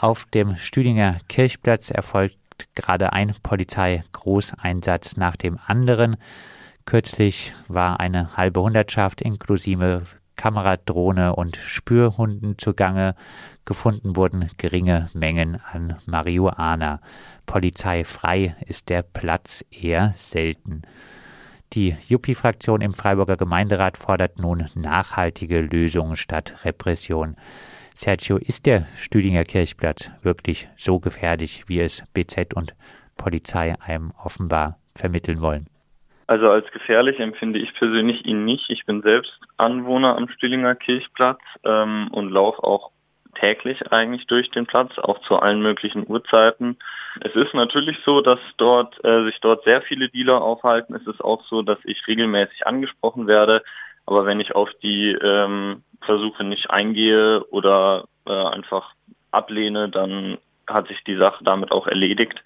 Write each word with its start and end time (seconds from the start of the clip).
Auf 0.00 0.24
dem 0.24 0.56
Stüdinger 0.56 1.18
Kirchplatz 1.28 1.90
erfolgt 1.90 2.38
gerade 2.74 3.12
ein 3.12 3.34
Polizeigroßeinsatz 3.42 5.18
nach 5.18 5.36
dem 5.36 5.58
anderen. 5.66 6.16
Kürzlich 6.86 7.52
war 7.68 8.00
eine 8.00 8.34
halbe 8.34 8.62
Hundertschaft 8.62 9.20
inklusive 9.20 10.04
Kameradrohne 10.36 11.36
und 11.36 11.58
Spürhunden 11.58 12.56
zugange. 12.56 13.14
Gefunden 13.66 14.16
wurden 14.16 14.48
geringe 14.56 15.10
Mengen 15.12 15.60
an 15.70 15.98
Marihuana. 16.06 17.02
Polizeifrei 17.44 18.56
ist 18.64 18.88
der 18.88 19.02
Platz 19.02 19.66
eher 19.70 20.12
selten. 20.14 20.80
Die 21.74 21.94
Juppie-Fraktion 22.08 22.80
im 22.80 22.94
Freiburger 22.94 23.36
Gemeinderat 23.36 23.98
fordert 23.98 24.38
nun 24.38 24.70
nachhaltige 24.74 25.60
Lösungen 25.60 26.16
statt 26.16 26.64
Repression. 26.64 27.36
Sergio, 28.02 28.38
ist 28.38 28.64
der 28.64 28.86
Stüdinger 28.96 29.44
Kirchplatz 29.44 30.10
wirklich 30.22 30.70
so 30.78 31.00
gefährlich, 31.00 31.64
wie 31.66 31.80
es 31.80 32.02
BZ 32.14 32.54
und 32.54 32.74
Polizei 33.18 33.74
einem 33.78 34.12
offenbar 34.24 34.78
vermitteln 34.96 35.42
wollen? 35.42 35.66
Also 36.26 36.48
als 36.48 36.64
gefährlich 36.70 37.20
empfinde 37.20 37.58
ich 37.58 37.74
persönlich 37.74 38.24
ihn 38.24 38.46
nicht. 38.46 38.64
Ich 38.70 38.86
bin 38.86 39.02
selbst 39.02 39.38
Anwohner 39.58 40.16
am 40.16 40.30
Stühlinger 40.30 40.76
Kirchplatz 40.76 41.40
ähm, 41.62 42.08
und 42.12 42.30
laufe 42.30 42.64
auch 42.64 42.90
täglich 43.38 43.92
eigentlich 43.92 44.26
durch 44.28 44.50
den 44.50 44.64
Platz, 44.64 44.98
auch 44.98 45.20
zu 45.28 45.38
allen 45.38 45.60
möglichen 45.60 46.08
Uhrzeiten. 46.08 46.78
Es 47.20 47.34
ist 47.34 47.52
natürlich 47.52 47.98
so, 48.06 48.22
dass 48.22 48.40
dort 48.56 48.98
äh, 49.04 49.24
sich 49.24 49.38
dort 49.42 49.64
sehr 49.64 49.82
viele 49.82 50.08
Dealer 50.08 50.40
aufhalten. 50.40 50.94
Es 50.94 51.06
ist 51.06 51.20
auch 51.20 51.44
so, 51.50 51.60
dass 51.60 51.78
ich 51.84 52.00
regelmäßig 52.08 52.66
angesprochen 52.66 53.26
werde. 53.26 53.62
Aber 54.06 54.24
wenn 54.24 54.40
ich 54.40 54.54
auf 54.54 54.70
die 54.82 55.10
ähm, 55.22 55.82
Versuche 56.04 56.44
nicht 56.44 56.70
eingehe 56.70 57.44
oder 57.50 58.04
äh, 58.26 58.32
einfach 58.32 58.94
ablehne, 59.30 59.88
dann 59.88 60.38
hat 60.66 60.88
sich 60.88 61.02
die 61.04 61.16
Sache 61.16 61.44
damit 61.44 61.72
auch 61.72 61.86
erledigt. 61.86 62.42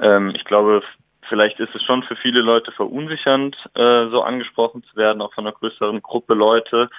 Ähm, 0.00 0.32
ich 0.34 0.44
glaube, 0.44 0.82
Vielleicht 1.28 1.58
ist 1.58 1.74
es 1.74 1.82
schon 1.82 2.02
für 2.02 2.16
viele 2.16 2.40
Leute 2.40 2.72
verunsichernd, 2.72 3.56
äh, 3.74 4.08
so 4.08 4.22
angesprochen 4.22 4.82
zu 4.84 4.96
werden, 4.96 5.22
auch 5.22 5.32
von 5.32 5.46
einer 5.46 5.56
größeren 5.56 6.02
Gruppe 6.02 6.34
Leute. 6.34 6.90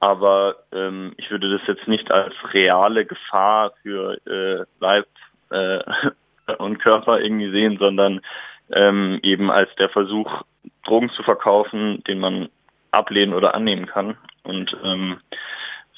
Aber 0.00 0.56
ähm, 0.72 1.12
ich 1.16 1.30
würde 1.30 1.50
das 1.50 1.66
jetzt 1.66 1.88
nicht 1.88 2.10
als 2.10 2.34
reale 2.52 3.04
Gefahr 3.04 3.72
für 3.82 4.18
äh, 4.26 4.64
Leib 4.80 5.06
äh, 5.50 5.80
und 6.58 6.78
Körper 6.78 7.20
irgendwie 7.20 7.50
sehen, 7.50 7.78
sondern 7.78 8.20
ähm, 8.72 9.18
eben 9.22 9.50
als 9.50 9.74
der 9.76 9.88
Versuch, 9.88 10.42
Drogen 10.84 11.10
zu 11.10 11.22
verkaufen, 11.22 12.02
den 12.04 12.18
man 12.18 12.48
ablehnen 12.90 13.34
oder 13.34 13.54
annehmen 13.54 13.86
kann. 13.86 14.16
Und 14.42 14.76
ähm, 14.84 15.18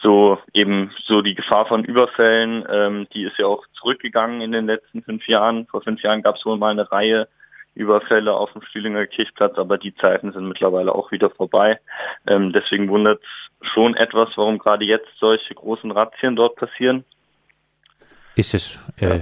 so 0.03 0.39
eben 0.53 0.91
so 1.07 1.23
die 1.23 1.35
Gefahr 1.35 1.67
von 1.67 1.85
Überfällen, 1.85 2.65
ähm, 2.69 3.07
die 3.15 3.25
ist 3.25 3.39
ja 3.39 3.47
auch 3.47 3.65
zurückgegangen 3.75 4.41
in 4.41 4.53
den 4.53 4.67
letzten 4.67 5.03
fünf 5.03 5.27
Jahren. 5.29 5.67
Vor 5.67 5.83
fünf 5.83 6.03
Jahren 6.03 6.23
gab 6.23 6.37
es 6.37 6.45
wohl 6.45 6.59
mal 6.59 6.71
eine 6.71 6.91
Reihe 6.91 7.29
Überfälle 7.75 8.35
auf 8.35 8.53
dem 8.53 8.63
Stühlinger 8.63 9.07
Kirchplatz, 9.07 9.57
aber 9.57 9.79
die 9.79 9.95
Zeiten 9.95 10.33
sind 10.33 10.47
mittlerweile 10.47 10.95
auch 10.95 11.11
wieder 11.11 11.31
vorbei. 11.31 11.81
Ähm, 12.27 12.53
deswegen 12.53 12.89
wundert 12.89 13.23
es 13.23 13.71
schon 13.73 13.95
etwas, 13.97 14.29
warum 14.37 14.59
gerade 14.59 14.85
jetzt 14.85 15.09
solche 15.19 15.55
großen 15.55 15.91
Razzien 15.91 16.37
dort 16.37 16.57
passieren. 16.57 17.05
Ist 18.35 18.55
es 18.55 18.81
äh, 18.99 19.21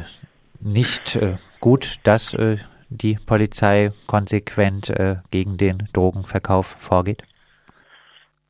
nicht 0.60 1.16
äh, 1.16 1.36
gut, 1.60 1.96
dass 2.04 2.34
äh, 2.34 2.56
die 2.88 3.18
Polizei 3.24 3.92
konsequent 4.06 4.90
äh, 4.90 5.16
gegen 5.30 5.56
den 5.56 5.88
Drogenverkauf 5.92 6.66
vorgeht? 6.66 7.22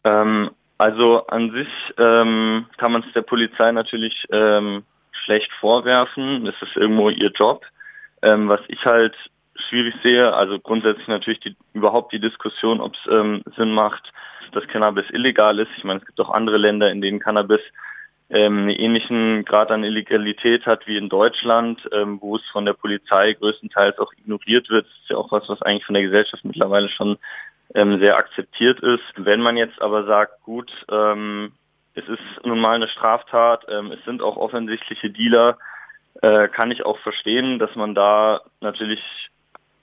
Ähm, 0.04 0.50
also 0.80 1.26
an 1.26 1.52
sich 1.52 1.68
ähm, 1.98 2.64
kann 2.78 2.92
man 2.92 3.04
es 3.06 3.12
der 3.12 3.20
Polizei 3.20 3.70
natürlich 3.70 4.14
ähm, 4.32 4.82
schlecht 5.12 5.50
vorwerfen. 5.60 6.46
Das 6.46 6.54
ist 6.62 6.74
irgendwo 6.74 7.10
ihr 7.10 7.30
Job. 7.32 7.66
Ähm, 8.22 8.48
was 8.48 8.60
ich 8.68 8.82
halt 8.86 9.14
schwierig 9.68 9.94
sehe. 10.02 10.32
Also 10.32 10.58
grundsätzlich 10.58 11.06
natürlich 11.06 11.40
die, 11.40 11.54
überhaupt 11.74 12.14
die 12.14 12.18
Diskussion, 12.18 12.80
ob 12.80 12.94
es 12.94 13.12
ähm, 13.12 13.42
Sinn 13.58 13.72
macht, 13.72 14.10
dass 14.52 14.66
Cannabis 14.68 15.04
illegal 15.10 15.58
ist. 15.58 15.68
Ich 15.76 15.84
meine, 15.84 16.00
es 16.00 16.06
gibt 16.06 16.18
auch 16.18 16.30
andere 16.30 16.56
Länder, 16.56 16.90
in 16.90 17.02
denen 17.02 17.20
Cannabis 17.20 17.60
ähm, 18.30 18.60
einen 18.60 18.70
ähnlichen 18.70 19.44
Grad 19.44 19.70
an 19.70 19.84
Illegalität 19.84 20.64
hat 20.64 20.86
wie 20.86 20.96
in 20.96 21.10
Deutschland, 21.10 21.78
ähm, 21.92 22.18
wo 22.22 22.36
es 22.36 22.42
von 22.52 22.64
der 22.64 22.72
Polizei 22.72 23.34
größtenteils 23.34 23.98
auch 23.98 24.14
ignoriert 24.14 24.70
wird. 24.70 24.86
Das 24.86 24.94
ist 25.02 25.10
ja 25.10 25.16
auch 25.18 25.30
was, 25.30 25.46
was 25.46 25.60
eigentlich 25.60 25.84
von 25.84 25.94
der 25.94 26.04
Gesellschaft 26.04 26.42
mittlerweile 26.42 26.88
schon 26.88 27.18
ähm, 27.74 28.00
sehr 28.00 28.16
akzeptiert 28.16 28.80
ist. 28.80 29.02
Wenn 29.16 29.40
man 29.40 29.56
jetzt 29.56 29.80
aber 29.80 30.04
sagt, 30.04 30.42
gut, 30.42 30.70
ähm, 30.90 31.52
es 31.94 32.08
ist 32.08 32.44
nun 32.44 32.60
mal 32.60 32.74
eine 32.74 32.88
Straftat, 32.88 33.64
ähm, 33.68 33.92
es 33.92 34.04
sind 34.04 34.22
auch 34.22 34.36
offensichtliche 34.36 35.10
Dealer, 35.10 35.58
äh, 36.22 36.48
kann 36.48 36.70
ich 36.70 36.84
auch 36.84 36.98
verstehen, 36.98 37.58
dass 37.58 37.74
man 37.76 37.94
da 37.94 38.40
natürlich 38.60 39.00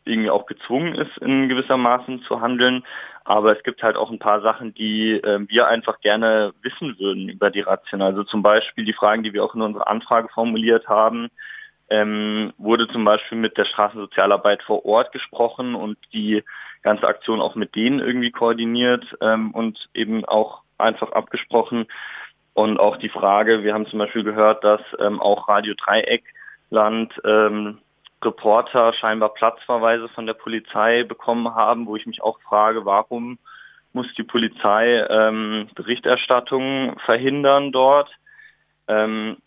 irgendwie 0.05 0.29
auch 0.29 0.45
gezwungen 0.45 0.95
ist, 0.95 1.17
in 1.19 1.49
gewisser 1.49 1.77
Maßen 1.77 2.21
zu 2.23 2.41
handeln. 2.41 2.83
Aber 3.25 3.55
es 3.55 3.63
gibt 3.63 3.83
halt 3.83 3.97
auch 3.97 4.09
ein 4.09 4.19
paar 4.19 4.41
Sachen, 4.41 4.73
die 4.73 5.11
äh, 5.11 5.39
wir 5.49 5.67
einfach 5.67 5.99
gerne 5.99 6.53
wissen 6.61 6.97
würden 6.97 7.27
über 7.27 7.49
die 7.49 7.59
Razzien. 7.59 8.01
Also 8.01 8.23
zum 8.23 8.41
Beispiel 8.41 8.85
die 8.85 8.93
Fragen, 8.93 9.23
die 9.23 9.33
wir 9.33 9.43
auch 9.43 9.53
in 9.53 9.61
unserer 9.61 9.89
Anfrage 9.89 10.29
formuliert 10.29 10.87
haben. 10.87 11.29
Ähm, 11.89 12.53
wurde 12.57 12.87
zum 12.89 13.05
Beispiel 13.05 13.37
mit 13.37 13.57
der 13.57 13.65
Straßensozialarbeit 13.65 14.61
vor 14.63 14.85
Ort 14.85 15.11
gesprochen 15.13 15.75
und 15.75 15.97
die 16.13 16.43
ganze 16.83 17.07
Aktion 17.07 17.41
auch 17.41 17.55
mit 17.55 17.75
denen 17.75 17.99
irgendwie 17.99 18.31
koordiniert 18.31 19.05
ähm, 19.21 19.51
und 19.51 19.89
eben 19.93 20.25
auch 20.25 20.61
einfach 20.77 21.11
abgesprochen. 21.11 21.87
Und 22.53 22.79
auch 22.79 22.97
die 22.97 23.09
Frage, 23.09 23.63
wir 23.63 23.73
haben 23.73 23.87
zum 23.87 23.99
Beispiel 23.99 24.23
gehört, 24.23 24.63
dass 24.63 24.81
ähm, 24.99 25.19
auch 25.19 25.47
Radio 25.47 25.75
Dreieckland 25.75 27.13
ähm, 27.23 27.79
Reporter 28.23 28.93
scheinbar 28.93 29.33
Platzverweise 29.33 30.09
von 30.09 30.25
der 30.25 30.33
Polizei 30.33 31.03
bekommen 31.03 31.53
haben, 31.53 31.85
wo 31.85 31.95
ich 31.95 32.05
mich 32.07 32.21
auch 32.23 32.39
frage, 32.41 32.85
warum 32.85 33.37
muss 33.93 34.07
die 34.17 34.23
Polizei 34.23 35.05
ähm, 35.09 35.69
Berichterstattung 35.75 36.97
verhindern 37.05 37.71
dort? 37.71 38.09
Ähm, 38.87 39.37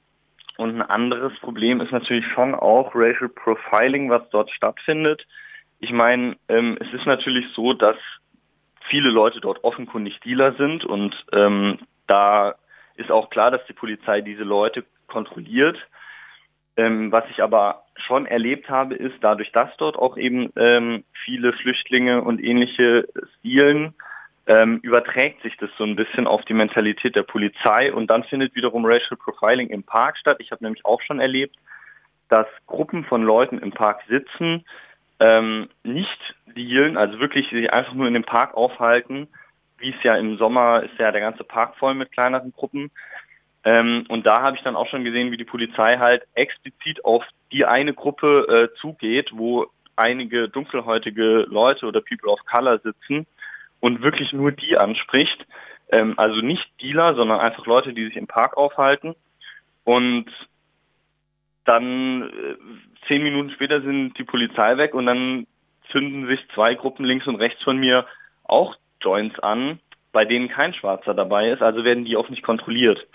und 0.57 0.77
ein 0.77 0.83
anderes 0.83 1.33
Problem 1.41 1.81
ist 1.81 1.91
natürlich 1.91 2.27
schon 2.35 2.55
auch 2.55 2.95
Racial 2.95 3.31
Profiling, 3.31 4.11
was 4.11 4.29
dort 4.31 4.51
stattfindet. 4.51 5.27
Ich 5.81 5.93
meine, 5.93 6.37
ähm, 6.49 6.79
es 6.81 6.93
ist 6.93 7.07
natürlich 7.07 7.47
so, 7.55 7.73
dass 7.73 7.97
viele 8.89 9.11
Leute 9.11 9.41
dort 9.41 9.65
offenkundig 9.65 10.21
Dealer 10.21 10.55
sind 10.55 10.85
und 10.85 11.15
ähm, 11.33 11.79
da 12.07 12.55
ist 12.97 13.11
auch 13.11 13.31
klar, 13.31 13.51
dass 13.51 13.65
die 13.67 13.73
Polizei 13.73 14.21
diese 14.21 14.43
Leute 14.43 14.85
kontrolliert. 15.07 15.79
Ähm, 16.77 17.11
was 17.11 17.25
ich 17.31 17.43
aber 17.43 17.85
schon 17.97 18.27
erlebt 18.27 18.69
habe, 18.69 18.95
ist 18.95 19.17
dadurch, 19.23 19.53
dass 19.53 19.71
dort 19.79 19.97
auch 19.97 20.17
eben 20.17 20.53
ähm, 20.57 21.05
viele 21.25 21.53
Flüchtlinge 21.53 22.23
und 22.23 22.43
ähnliche 22.43 23.09
Stilen, 23.39 23.95
ähm, 24.47 24.81
überträgt 24.83 25.43
sich 25.43 25.57
das 25.59 25.71
so 25.79 25.85
ein 25.85 25.97
bisschen 25.97 26.27
auf 26.27 26.45
die 26.45 26.55
Mentalität 26.55 27.15
der 27.15 27.23
Polizei 27.23 27.93
und 27.93 28.09
dann 28.09 28.25
findet 28.25 28.55
wiederum 28.55 28.85
Racial 28.85 29.17
Profiling 29.17 29.69
im 29.69 29.83
Park 29.83 30.19
statt. 30.19 30.39
Ich 30.41 30.51
habe 30.51 30.65
nämlich 30.65 30.85
auch 30.85 31.01
schon 31.03 31.21
erlebt, 31.21 31.57
dass 32.29 32.47
Gruppen 32.67 33.05
von 33.05 33.23
Leuten 33.23 33.59
im 33.59 33.71
Park 33.71 34.03
sitzen, 34.09 34.65
ähm, 35.21 35.69
nicht 35.85 36.35
dealen, 36.57 36.97
also 36.97 37.21
wirklich 37.21 37.49
sich 37.51 37.73
einfach 37.73 37.95
nur 37.95 38.09
in 38.09 38.15
dem 38.15 38.25
Park 38.25 38.55
aufhalten, 38.55 39.29
wie 39.79 39.91
es 39.91 40.03
ja 40.03 40.17
im 40.17 40.37
Sommer 40.37 40.83
ist 40.83 40.99
ja 40.99 41.13
der 41.13 41.21
ganze 41.21 41.45
Park 41.45 41.77
voll 41.77 41.95
mit 41.95 42.13
kleineren 42.13 42.53
Gruppen, 42.53 42.91
ähm, 43.65 44.05
und 44.09 44.27
da 44.27 44.41
habe 44.43 44.57
ich 44.57 44.63
dann 44.63 44.77
auch 44.77 44.89
schon 44.89 45.05
gesehen, 45.05 45.31
wie 45.31 45.37
die 45.37 45.45
Polizei 45.45 45.99
halt 45.99 46.23
explizit 46.35 47.05
auf 47.05 47.25
die 47.53 47.67
eine 47.67 47.93
Gruppe 47.93 48.71
äh, 48.73 48.81
zugeht, 48.81 49.31
wo 49.35 49.67
einige 49.97 50.49
dunkelhäutige 50.49 51.47
Leute 51.49 51.87
oder 51.87 52.01
People 52.01 52.31
of 52.31 52.41
Color 52.47 52.79
sitzen 52.79 53.27
und 53.81 54.01
wirklich 54.01 54.33
nur 54.33 54.53
die 54.53 54.79
anspricht. 54.79 55.47
Ähm, 55.91 56.15
also 56.17 56.41
nicht 56.41 56.67
Dealer, 56.81 57.15
sondern 57.15 57.41
einfach 57.41 57.67
Leute, 57.67 57.93
die 57.93 58.07
sich 58.07 58.17
im 58.17 58.27
Park 58.27 58.57
aufhalten. 58.57 59.15
Und 59.85 60.27
dann 61.65 62.23
äh, 62.23 62.57
zehn 63.11 63.23
Minuten 63.23 63.51
später 63.51 63.83
sind 63.83 64.17
die 64.17 64.25
Polizei 64.25 64.77
weg 64.77 64.95
und 64.95 65.07
dann 65.07 65.47
zünden 65.91 66.27
sich 66.29 66.41
zwei 66.55 66.75
Gruppen 66.75 67.05
links 67.05 67.27
und 67.27 67.37
rechts 67.37 67.63
von 67.63 67.77
mir 67.77 68.07
auch 68.45 68.77
Joints 69.03 69.39
an 69.41 69.81
bei 70.13 70.25
denen 70.25 70.49
kein 70.49 70.75
Schwarzer 70.75 71.15
dabei 71.15 71.51
ist, 71.51 71.63
also 71.63 71.85
werden 71.85 72.05
die 72.05 72.17
auch 72.17 72.29
nicht 72.29 72.43
kontrolliert. 72.43 73.07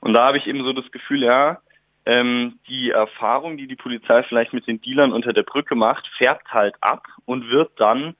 Und 0.00 0.14
da 0.14 0.26
habe 0.26 0.38
ich 0.38 0.46
eben 0.46 0.64
so 0.64 0.72
das 0.72 0.90
Gefühl, 0.92 1.24
ja, 1.24 1.58
ähm, 2.06 2.58
die 2.68 2.90
Erfahrung, 2.90 3.56
die 3.56 3.66
die 3.66 3.76
Polizei 3.76 4.22
vielleicht 4.24 4.52
mit 4.52 4.66
den 4.66 4.80
Dealern 4.80 5.12
unter 5.12 5.32
der 5.32 5.42
Brücke 5.42 5.74
macht, 5.74 6.06
färbt 6.18 6.52
halt 6.52 6.74
ab 6.80 7.06
und 7.24 7.48
wird 7.48 7.72
dann 7.76 8.14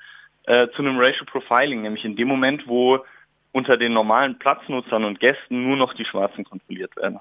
äh, 0.45 0.69
zu 0.75 0.83
einem 0.83 0.99
Racial 0.99 1.27
Profiling, 1.27 1.83
nämlich 1.83 2.05
in 2.05 2.17
dem 2.17 2.29
Moment, 2.29 2.67
wo 2.67 3.05
unter 3.53 3.77
den 3.77 3.93
normalen 3.93 4.39
Platznutzern 4.39 5.05
und 5.05 5.21
Gästen 5.21 5.63
nur 5.63 5.77
noch 5.77 5.95
die 5.95 6.05
Schwarzen 6.05 6.45
kontrolliert 6.45 6.97
werden. 6.97 7.21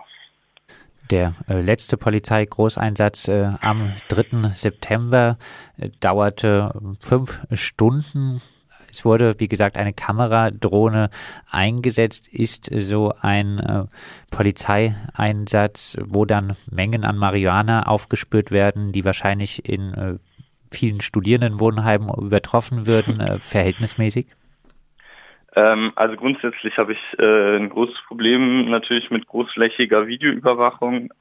Der 1.10 1.34
äh, 1.50 1.62
letzte 1.62 1.98
Polizeigroßeinsatz 1.98 3.28
äh, 3.28 3.50
am 3.62 3.92
3. 4.08 4.50
September 4.50 5.38
äh, 5.78 5.90
dauerte 6.00 6.74
fünf 7.00 7.42
Stunden 7.52 8.42
Es 8.90 9.04
wurde, 9.04 9.36
wie 9.40 9.48
gesagt, 9.48 9.76
eine 9.76 9.92
Kameradrohne 9.92 11.10
eingesetzt. 11.50 12.28
Ist 12.28 12.70
so 12.74 13.14
ein 13.20 13.60
äh, 13.60 13.86
Polizeieinsatz, 14.32 15.98
wo 16.06 16.26
dann 16.26 16.56
Mengen 16.70 17.04
an 17.04 17.18
Marihuana 17.18 17.84
aufgespürt 17.84 18.52
werden, 18.52 18.92
die 18.92 19.04
wahrscheinlich 19.04 19.68
in 19.68 19.94
äh, 19.94 20.16
vielen 20.72 21.02
Studierendenwohnheimen 21.02 22.10
übertroffen 22.10 22.88
würden, 22.88 23.20
äh, 23.20 23.40
verhältnismäßig? 23.40 24.28
Ähm, 25.56 25.92
also 25.96 26.16
grundsätzlich 26.16 26.78
habe 26.78 26.94
ich 26.94 27.20
äh, 27.20 27.58
ein 27.58 27.70
großes 27.70 28.02
Problem 28.08 28.70
natürlich 28.70 29.10
mit 29.12 29.28
großflächiger 29.28 30.08
Videoüberwachung, 30.08 31.14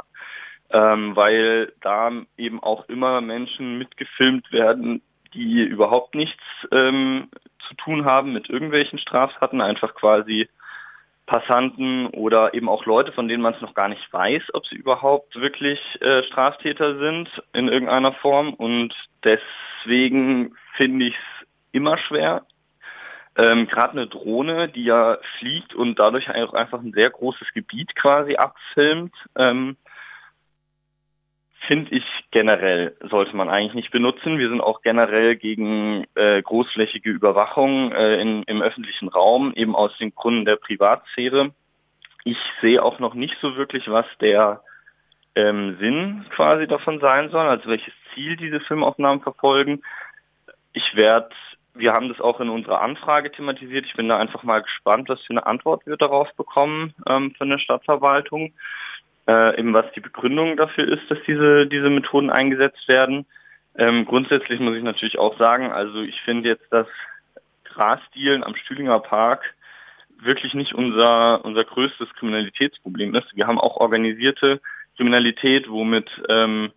ähm, 0.70 1.16
weil 1.16 1.72
da 1.80 2.10
eben 2.36 2.62
auch 2.62 2.88
immer 2.88 3.20
Menschen 3.20 3.78
mitgefilmt 3.78 4.50
werden, 4.52 5.02
die 5.34 5.62
überhaupt 5.62 6.14
nichts 6.14 6.42
ähm, 6.70 7.28
zu 7.68 7.74
tun 7.74 8.04
haben 8.04 8.32
mit 8.32 8.48
irgendwelchen 8.48 8.98
Straftaten, 8.98 9.60
einfach 9.60 9.94
quasi 9.94 10.48
Passanten 11.26 12.08
oder 12.08 12.52
eben 12.54 12.68
auch 12.68 12.84
Leute, 12.84 13.12
von 13.12 13.28
denen 13.28 13.42
man 13.42 13.54
es 13.54 13.60
noch 13.60 13.74
gar 13.74 13.88
nicht 13.88 14.12
weiß, 14.12 14.42
ob 14.54 14.66
sie 14.66 14.76
überhaupt 14.76 15.36
wirklich 15.36 15.80
äh, 16.00 16.22
Straftäter 16.24 16.98
sind 16.98 17.30
in 17.52 17.68
irgendeiner 17.68 18.12
Form. 18.12 18.54
Und 18.54 18.94
deswegen 19.24 20.54
finde 20.76 21.06
ich 21.06 21.14
es 21.14 21.46
immer 21.72 21.96
schwer, 21.98 22.44
ähm, 23.36 23.66
Gerade 23.66 23.92
eine 23.92 24.06
Drohne, 24.08 24.68
die 24.68 24.84
ja 24.84 25.18
fliegt 25.38 25.74
und 25.74 25.98
dadurch 25.98 26.28
auch 26.28 26.52
einfach 26.52 26.80
ein 26.80 26.92
sehr 26.92 27.10
großes 27.10 27.52
Gebiet 27.54 27.94
quasi 27.96 28.36
abfilmt, 28.36 29.14
ähm, 29.36 29.76
finde 31.66 31.94
ich 31.94 32.04
generell 32.30 32.96
sollte 33.08 33.36
man 33.36 33.48
eigentlich 33.48 33.74
nicht 33.74 33.90
benutzen. 33.90 34.38
Wir 34.38 34.48
sind 34.48 34.60
auch 34.60 34.82
generell 34.82 35.36
gegen 35.36 36.04
äh, 36.14 36.42
großflächige 36.42 37.10
Überwachung 37.10 37.92
äh, 37.92 38.20
in, 38.20 38.42
im 38.44 38.62
öffentlichen 38.62 39.08
Raum, 39.08 39.52
eben 39.54 39.76
aus 39.76 39.96
den 39.98 40.14
Gründen 40.14 40.44
der 40.44 40.56
Privatsphäre. 40.56 41.52
Ich 42.24 42.38
sehe 42.60 42.82
auch 42.82 42.98
noch 42.98 43.14
nicht 43.14 43.36
so 43.40 43.56
wirklich, 43.56 43.88
was 43.88 44.06
der 44.20 44.62
ähm, 45.34 45.76
Sinn 45.78 46.26
quasi 46.30 46.66
davon 46.66 47.00
sein 47.00 47.30
soll, 47.30 47.46
also 47.46 47.68
welches 47.68 47.94
Ziel 48.12 48.36
diese 48.36 48.60
Filmaufnahmen 48.60 49.22
verfolgen. 49.22 49.82
Ich 50.72 50.94
werde 50.94 51.30
wir 51.74 51.92
haben 51.92 52.08
das 52.08 52.20
auch 52.20 52.40
in 52.40 52.50
unserer 52.50 52.82
Anfrage 52.82 53.32
thematisiert. 53.32 53.86
Ich 53.86 53.94
bin 53.94 54.08
da 54.08 54.18
einfach 54.18 54.42
mal 54.42 54.62
gespannt, 54.62 55.08
was 55.08 55.20
für 55.22 55.30
eine 55.30 55.46
Antwort 55.46 55.86
wir 55.86 55.96
darauf 55.96 56.32
bekommen 56.34 56.94
ähm, 57.08 57.34
von 57.36 57.48
der 57.48 57.58
Stadtverwaltung. 57.58 58.52
Äh, 59.26 59.58
eben 59.58 59.72
was 59.72 59.86
die 59.94 60.00
Begründung 60.00 60.56
dafür 60.56 60.88
ist, 60.88 61.08
dass 61.08 61.18
diese, 61.26 61.66
diese 61.66 61.90
Methoden 61.90 62.30
eingesetzt 62.30 62.88
werden. 62.88 63.24
Ähm, 63.78 64.04
grundsätzlich 64.04 64.60
muss 64.60 64.76
ich 64.76 64.82
natürlich 64.82 65.18
auch 65.18 65.38
sagen, 65.38 65.72
also 65.72 66.02
ich 66.02 66.20
finde 66.22 66.50
jetzt, 66.50 66.70
dass 66.70 66.86
Grasdealen 67.64 68.44
am 68.44 68.56
Stühlinger 68.56 68.98
Park 68.98 69.54
wirklich 70.20 70.54
nicht 70.54 70.74
unser, 70.74 71.44
unser 71.44 71.64
größtes 71.64 72.12
Kriminalitätsproblem 72.14 73.14
ist. 73.14 73.34
Wir 73.34 73.46
haben 73.46 73.60
auch 73.60 73.76
organisierte 73.76 74.60
Kriminalität, 74.96 75.70
womit 75.70 76.10
ähm, 76.28 76.72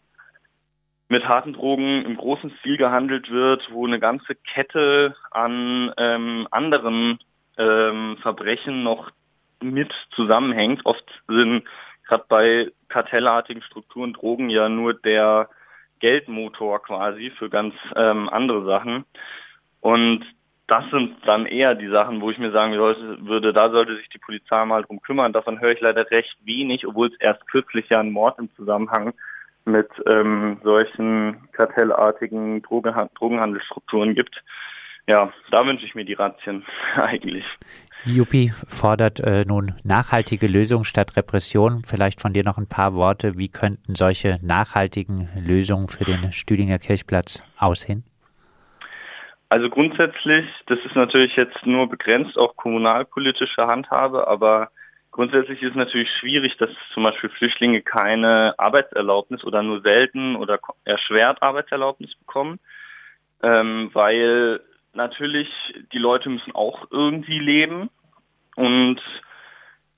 mit 1.07 1.27
harten 1.27 1.53
Drogen 1.53 2.03
im 2.03 2.17
großen 2.17 2.51
Stil 2.59 2.77
gehandelt 2.77 3.29
wird, 3.29 3.67
wo 3.71 3.85
eine 3.85 3.99
ganze 3.99 4.35
Kette 4.35 5.15
an 5.31 5.93
ähm, 5.97 6.47
anderen 6.51 7.19
ähm, 7.57 8.17
Verbrechen 8.21 8.83
noch 8.83 9.11
mit 9.61 9.93
zusammenhängt. 10.15 10.85
Oft 10.85 11.05
sind 11.27 11.63
gerade 12.07 12.25
bei 12.27 12.71
kartellartigen 12.89 13.61
Strukturen 13.63 14.13
Drogen 14.13 14.49
ja 14.49 14.69
nur 14.69 14.93
der 14.93 15.49
Geldmotor 15.99 16.81
quasi 16.81 17.31
für 17.31 17.49
ganz 17.49 17.73
ähm, 17.95 18.29
andere 18.29 18.65
Sachen. 18.65 19.05
Und 19.81 20.25
das 20.67 20.83
sind 20.89 21.15
dann 21.25 21.45
eher 21.45 21.75
die 21.75 21.89
Sachen, 21.89 22.21
wo 22.21 22.31
ich 22.31 22.39
mir 22.39 22.51
sagen 22.51 22.73
würde, 22.73 23.53
da 23.53 23.69
sollte 23.69 23.95
sich 23.97 24.09
die 24.09 24.17
Polizei 24.17 24.65
mal 24.65 24.83
drum 24.83 25.01
kümmern. 25.01 25.31
Davon 25.31 25.59
höre 25.61 25.73
ich 25.73 25.81
leider 25.81 26.09
recht 26.09 26.35
wenig, 26.43 26.87
obwohl 26.87 27.07
es 27.07 27.19
erst 27.19 27.47
kürzlich 27.47 27.87
ja 27.89 27.99
einen 27.99 28.11
Mord 28.11 28.39
im 28.39 28.49
Zusammenhang 28.55 29.13
mit 29.65 29.89
ähm, 30.07 30.59
solchen 30.63 31.49
kartellartigen 31.51 32.61
Drogenha 32.61 33.09
Drogenhandelsstrukturen 33.15 34.15
gibt. 34.15 34.43
Ja, 35.07 35.31
da 35.51 35.65
wünsche 35.65 35.85
ich 35.85 35.93
mir 35.93 36.05
die 36.05 36.13
Razzien 36.13 36.65
eigentlich. 36.95 37.45
Juppie 38.05 38.51
fordert 38.67 39.19
äh, 39.19 39.45
nun 39.45 39.73
nachhaltige 39.83 40.47
Lösungen 40.47 40.85
statt 40.85 41.17
Repression. 41.17 41.83
Vielleicht 41.85 42.21
von 42.21 42.33
dir 42.33 42.43
noch 42.43 42.57
ein 42.57 42.67
paar 42.67 42.93
Worte. 42.93 43.37
Wie 43.37 43.49
könnten 43.49 43.95
solche 43.95 44.39
nachhaltigen 44.43 45.29
Lösungen 45.35 45.87
für 45.87 46.05
den 46.05 46.31
Stüdinger 46.31 46.79
Kirchplatz 46.79 47.43
aussehen? 47.57 48.03
Also 49.49 49.69
grundsätzlich, 49.69 50.45
das 50.67 50.79
ist 50.85 50.95
natürlich 50.95 51.35
jetzt 51.35 51.65
nur 51.65 51.87
begrenzt 51.87 52.37
auf 52.37 52.55
kommunalpolitische 52.55 53.67
Handhabe, 53.67 54.27
aber 54.27 54.69
Grundsätzlich 55.15 55.61
ist 55.61 55.69
es 55.69 55.75
natürlich 55.77 56.09
schwierig, 56.19 56.57
dass 56.57 56.69
zum 56.93 57.03
Beispiel 57.03 57.29
Flüchtlinge 57.29 57.81
keine 57.81 58.53
Arbeitserlaubnis 58.57 59.45
oder 59.45 59.63
nur 59.63 59.79
selten 59.79 60.35
oder 60.35 60.59
erschwert 60.83 61.41
Arbeitserlaubnis 61.41 62.13
bekommen, 62.15 62.59
ähm, 63.41 63.91
weil 63.93 64.59
natürlich 64.91 65.47
die 65.93 65.99
Leute 65.99 66.29
müssen 66.29 66.53
auch 66.53 66.91
irgendwie 66.91 67.39
leben 67.39 67.89
und 68.57 68.99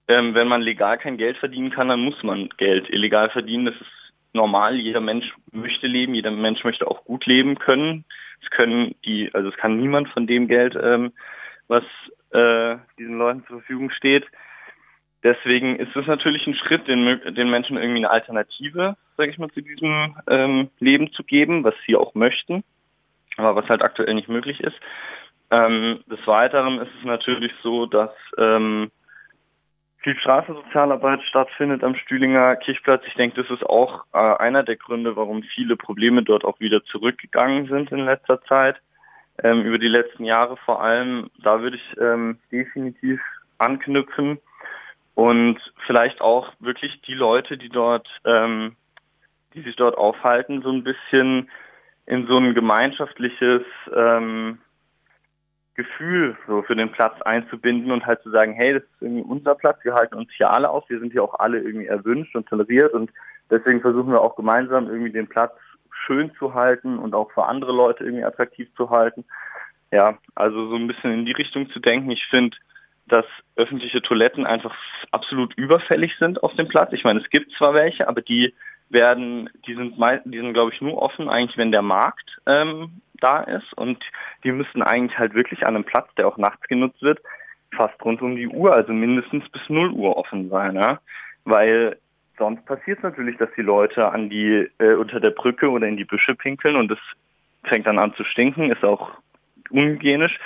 ähm, 0.08 0.36
wenn 0.36 0.48
man 0.48 0.62
legal 0.62 1.00
kein 1.00 1.18
Geld 1.18 1.38
verdienen 1.38 1.72
kann, 1.72 1.88
dann 1.88 2.02
muss 2.02 2.22
man 2.22 2.50
Geld 2.58 2.88
illegal 2.92 3.32
verdienen. 3.32 3.66
Das 3.66 3.76
ist 3.76 4.14
normal. 4.34 4.76
Jeder 4.76 5.02
Mensch 5.02 5.34
möchte 5.52 5.88
leben, 5.88 6.14
jeder 6.14 6.30
Mensch 6.30 6.64
möchte 6.64 6.86
auch 6.86 7.04
gut 7.06 7.26
leben 7.26 7.58
können. 7.58 8.06
Es 8.44 8.52
können 8.52 8.94
die, 9.04 9.34
also 9.34 9.50
es 9.50 9.58
kann 9.58 9.78
niemand 9.78 10.10
von 10.10 10.28
dem 10.28 10.48
Geld, 10.48 10.78
ähm, 10.80 11.12
was 11.68 11.84
äh, 12.30 12.78
diesen 13.00 13.18
Leuten 13.18 13.44
zur 13.48 13.62
Verfügung 13.62 13.90
steht, 13.90 14.28
Deswegen 15.24 15.78
ist 15.78 15.96
es 15.96 16.06
natürlich 16.06 16.46
ein 16.46 16.56
Schritt, 16.56 16.88
den, 16.88 17.20
den 17.34 17.50
Menschen 17.50 17.78
irgendwie 17.78 18.00
eine 18.00 18.12
Alternative, 18.12 18.96
sage 19.18 19.32
ich 19.32 19.38
mal, 19.38 19.50
zu 19.50 19.62
diesem 19.62 20.16
ähm, 20.30 20.70
Leben 20.80 21.12
zu 21.12 21.24
geben, 21.24 21.64
was 21.64 21.74
sie 21.86 21.96
auch 21.96 22.14
möchten, 22.14 22.64
aber 23.36 23.56
was 23.56 23.70
halt 23.70 23.82
aktuell 23.82 24.14
nicht 24.14 24.30
möglich 24.30 24.60
ist. 24.62 24.78
Ähm, 25.50 26.04
des 26.08 26.26
Weiteren 26.28 26.80
ist 26.80 26.92
es 27.00 27.06
natürlich 27.06 27.52
so, 27.64 27.86
dass 27.88 28.12
ähm, 28.38 28.92
viel 30.00 30.16
Straßensozialarbeit 30.20 31.24
stattfindet 31.24 31.84
am 31.84 31.96
Stühlinger 31.96 32.56
Kirchplatz. 32.58 33.04
Ich 33.08 33.16
denke, 33.16 33.42
das 33.42 33.52
ist 33.52 33.66
auch 33.66 34.06
äh, 34.14 34.18
einer 34.18 34.64
der 34.64 34.76
Gründe, 34.76 35.16
warum 35.16 35.42
viele 35.44 35.76
Probleme 35.76 36.22
dort 36.22 36.46
auch 36.46 36.60
wieder 36.60 36.84
zurückgegangen 36.86 37.68
sind 37.68 37.92
in 37.92 38.06
letzter 38.06 38.42
Zeit. 38.44 38.76
Ähm, 39.44 39.64
über 39.64 39.80
die 39.80 39.88
letzten 39.88 40.26
Jahre 40.26 40.58
vor 40.58 40.84
allem, 40.84 41.30
da 41.44 41.62
würde 41.62 41.78
ich 41.78 41.98
ähm, 42.00 42.40
definitiv 42.52 43.20
anknüpfen 43.58 44.40
und 45.18 45.58
vielleicht 45.88 46.22
auch 46.22 46.54
wirklich 46.60 47.02
die 47.02 47.16
Leute, 47.16 47.58
die 47.58 47.70
dort, 47.70 48.08
ähm, 48.24 48.76
die 49.56 49.64
sich 49.64 49.76
dort 49.76 49.98
aufhalten, 49.98 50.62
so 50.62 50.70
ein 50.70 50.84
bisschen 50.84 51.50
in 52.06 52.28
so 52.28 52.38
ein 52.38 52.54
gemeinschaftliches 52.54 53.64
ähm, 53.96 54.60
Gefühl 55.74 56.38
so 56.46 56.62
für 56.62 56.76
den 56.76 56.92
Platz 56.92 57.20
einzubinden 57.24 57.92
und 57.92 58.06
halt 58.06 58.22
zu 58.22 58.30
sagen, 58.30 58.54
hey, 58.54 58.74
das 58.74 58.84
ist 58.84 59.02
irgendwie 59.02 59.24
unser 59.24 59.56
Platz, 59.56 59.80
wir 59.82 59.96
halten 59.96 60.14
uns 60.14 60.30
hier 60.38 60.52
alle 60.52 60.70
auf, 60.70 60.88
wir 60.88 61.00
sind 61.00 61.12
hier 61.12 61.24
auch 61.24 61.40
alle 61.40 61.62
irgendwie 61.62 61.88
erwünscht 61.88 62.36
und 62.36 62.48
toleriert 62.48 62.94
und 62.94 63.10
deswegen 63.50 63.82
versuchen 63.82 64.12
wir 64.12 64.22
auch 64.22 64.36
gemeinsam 64.36 64.88
irgendwie 64.88 65.14
den 65.14 65.28
Platz 65.28 65.54
schön 66.06 66.32
zu 66.38 66.54
halten 66.54 67.00
und 67.00 67.16
auch 67.16 67.32
für 67.32 67.48
andere 67.48 67.72
Leute 67.72 68.04
irgendwie 68.04 68.24
attraktiv 68.24 68.70
zu 68.76 68.92
halten. 68.92 69.26
Ja, 69.92 70.20
also 70.36 70.70
so 70.70 70.76
ein 70.76 70.86
bisschen 70.86 71.12
in 71.12 71.26
die 71.26 71.32
Richtung 71.32 71.72
zu 71.72 71.80
denken. 71.80 72.12
Ich 72.12 72.24
finde, 72.30 72.56
dass 73.08 73.26
öffentliche 73.56 74.02
Toiletten 74.02 74.46
einfach 74.46 74.76
absolut 75.12 75.54
überfällig 75.56 76.14
sind 76.20 76.44
auf 76.44 76.54
dem 76.56 76.68
Platz. 76.68 76.92
Ich 76.94 77.04
meine, 77.04 77.22
es 77.22 77.30
gibt 77.30 77.52
zwar 77.54 77.74
welche, 77.74 78.08
aber 78.08 78.22
die 78.22 78.54
werden, 78.90 79.50
die 79.66 79.76
sind 79.76 79.96
die 80.26 80.40
sind 80.40 80.54
glaube 80.54 80.72
ich 80.74 80.82
nur 80.82 81.02
offen 81.02 81.30
eigentlich, 81.30 81.58
wenn 81.58 81.72
der 81.72 81.82
Markt 81.82 82.38
ähm, 82.46 83.02
da 83.20 83.42
ist 83.42 83.74
und 83.76 84.04
die 84.44 84.52
müssen 84.52 84.82
eigentlich 84.82 85.18
halt 85.18 85.34
wirklich 85.34 85.66
an 85.66 85.76
einem 85.76 85.84
Platz, 85.84 86.08
der 86.18 86.28
auch 86.28 86.38
nachts 86.38 86.68
genutzt 86.68 87.02
wird, 87.02 87.20
fast 87.76 88.04
rund 88.04 88.22
um 88.22 88.36
die 88.36 88.48
Uhr, 88.48 88.74
also 88.74 88.94
mindestens 88.94 89.48
bis 89.50 89.62
0 89.68 89.92
Uhr 89.92 90.16
offen 90.18 90.50
sein, 90.50 90.76
ja? 90.76 91.00
weil 91.44 91.98
sonst 92.38 92.66
passiert 92.66 93.00
es 93.00 93.04
natürlich, 93.04 93.38
dass 93.38 93.50
die 93.58 93.62
Leute 93.62 94.12
an 94.12 94.30
die 94.30 94.70
äh, 94.78 94.94
unter 94.94 95.20
der 95.20 95.32
Brücke 95.32 95.70
oder 95.70 95.88
in 95.88 95.98
die 95.98 96.06
Büsche 96.06 96.36
pinkeln 96.36 96.76
und 96.76 96.92
es 96.92 97.00
fängt 97.64 97.88
dann 97.88 98.00
an 98.00 98.14
zu 98.14 98.24
stinken, 98.24 98.72
ist 98.72 98.84
auch 98.84 99.12
unhygienisch. 99.70 100.40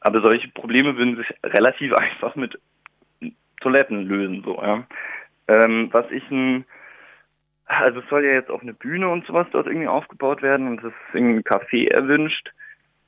Aber 0.00 0.20
solche 0.20 0.48
Probleme 0.48 0.96
würden 0.96 1.16
sich 1.16 1.26
relativ 1.42 1.92
einfach 1.96 2.34
mit 2.36 2.58
Toiletten 3.60 4.06
lösen, 4.06 4.42
so, 4.44 4.60
ja. 4.62 4.86
Ähm, 5.48 5.88
was 5.92 6.10
ich 6.10 6.28
ein, 6.30 6.64
also 7.66 8.00
es 8.00 8.08
soll 8.08 8.24
ja 8.24 8.32
jetzt 8.32 8.50
auch 8.50 8.62
eine 8.62 8.74
Bühne 8.74 9.08
und 9.08 9.26
sowas 9.26 9.46
dort 9.52 9.66
irgendwie 9.66 9.88
aufgebaut 9.88 10.42
werden 10.42 10.68
und 10.68 10.78
es 10.80 10.86
ist 10.86 11.14
irgendwie 11.14 11.38
ein 11.38 11.44
Café 11.44 11.88
erwünscht. 11.88 12.52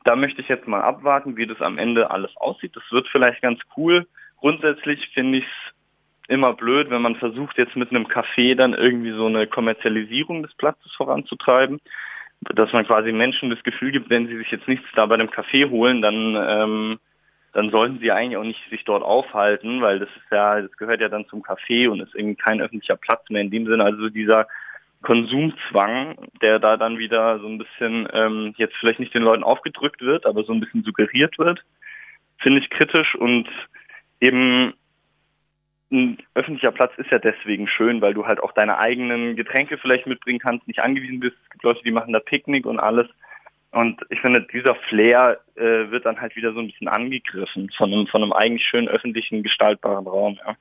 Da 0.04 0.16
möchte 0.16 0.40
ich 0.40 0.48
jetzt 0.48 0.68
mal 0.68 0.80
abwarten, 0.80 1.36
wie 1.36 1.46
das 1.46 1.60
am 1.60 1.78
Ende 1.78 2.10
alles 2.10 2.36
aussieht. 2.36 2.74
Das 2.76 2.84
wird 2.90 3.08
vielleicht 3.08 3.42
ganz 3.42 3.60
cool. 3.76 4.06
Grundsätzlich 4.36 5.08
finde 5.12 5.38
ich 5.38 5.44
es 5.44 5.74
immer 6.28 6.52
blöd, 6.52 6.90
wenn 6.90 7.02
man 7.02 7.16
versucht, 7.16 7.58
jetzt 7.58 7.76
mit 7.76 7.90
einem 7.90 8.06
Café 8.06 8.54
dann 8.54 8.74
irgendwie 8.74 9.12
so 9.12 9.26
eine 9.26 9.46
Kommerzialisierung 9.46 10.42
des 10.42 10.54
Platzes 10.54 10.92
voranzutreiben 10.94 11.80
dass 12.40 12.72
man 12.72 12.86
quasi 12.86 13.12
Menschen 13.12 13.50
das 13.50 13.62
Gefühl 13.62 13.92
gibt, 13.92 14.10
wenn 14.10 14.28
sie 14.28 14.36
sich 14.36 14.50
jetzt 14.50 14.68
nichts 14.68 14.86
da 14.94 15.06
bei 15.06 15.16
dem 15.16 15.30
Café 15.30 15.68
holen, 15.68 16.02
dann 16.02 16.36
ähm, 16.36 16.98
dann 17.52 17.70
sollten 17.70 17.98
sie 17.98 18.12
eigentlich 18.12 18.36
auch 18.36 18.44
nicht 18.44 18.60
sich 18.70 18.84
dort 18.84 19.02
aufhalten, 19.02 19.80
weil 19.80 19.98
das 19.98 20.08
ist 20.10 20.30
ja, 20.30 20.60
das 20.60 20.76
gehört 20.76 21.00
ja 21.00 21.08
dann 21.08 21.26
zum 21.26 21.42
Café 21.42 21.88
und 21.88 22.00
ist 22.00 22.14
irgendwie 22.14 22.36
kein 22.36 22.60
öffentlicher 22.60 22.96
Platz 22.96 23.28
mehr 23.30 23.42
in 23.42 23.50
dem 23.50 23.66
Sinne. 23.66 23.84
Also 23.84 24.08
dieser 24.10 24.46
Konsumzwang, 25.02 26.16
der 26.42 26.58
da 26.58 26.76
dann 26.76 26.98
wieder 26.98 27.38
so 27.40 27.48
ein 27.48 27.58
bisschen 27.58 28.08
ähm, 28.12 28.54
jetzt 28.58 28.76
vielleicht 28.76 29.00
nicht 29.00 29.14
den 29.14 29.22
Leuten 29.22 29.44
aufgedrückt 29.44 30.02
wird, 30.02 30.26
aber 30.26 30.44
so 30.44 30.52
ein 30.52 30.60
bisschen 30.60 30.84
suggeriert 30.84 31.38
wird, 31.38 31.64
finde 32.38 32.60
ich 32.60 32.70
kritisch 32.70 33.14
und 33.14 33.48
eben 34.20 34.74
ein 35.90 36.18
öffentlicher 36.34 36.72
Platz 36.72 36.92
ist 36.98 37.10
ja 37.10 37.18
deswegen 37.18 37.66
schön, 37.66 38.00
weil 38.00 38.14
du 38.14 38.26
halt 38.26 38.40
auch 38.42 38.52
deine 38.52 38.78
eigenen 38.78 39.36
Getränke 39.36 39.78
vielleicht 39.78 40.06
mitbringen 40.06 40.38
kannst, 40.38 40.66
nicht 40.66 40.80
angewiesen 40.80 41.20
bist. 41.20 41.36
Es 41.44 41.50
gibt 41.50 41.64
Leute, 41.64 41.82
die 41.82 41.90
machen 41.90 42.12
da 42.12 42.20
Picknick 42.20 42.66
und 42.66 42.78
alles. 42.78 43.06
Und 43.70 44.00
ich 44.10 44.20
finde, 44.20 44.46
dieser 44.52 44.74
Flair 44.88 45.40
äh, 45.56 45.90
wird 45.90 46.06
dann 46.06 46.20
halt 46.20 46.36
wieder 46.36 46.52
so 46.52 46.60
ein 46.60 46.68
bisschen 46.68 46.88
angegriffen 46.88 47.70
von 47.76 47.92
einem, 47.92 48.06
von 48.06 48.22
einem 48.22 48.32
eigentlich 48.32 48.66
schön 48.66 48.88
öffentlichen, 48.88 49.42
gestaltbaren 49.42 50.06
Raum. 50.06 50.38
Ja. 50.46 50.56